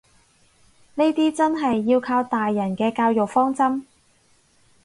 [0.95, 3.83] 呢啲真係要靠大人嘅教育方針